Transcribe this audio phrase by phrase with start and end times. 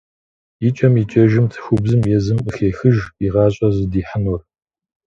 [0.67, 4.39] Икӏэм-икӏэжым цӏыхубзым езым къыхехыж и гъащӏэр зыдихьынур.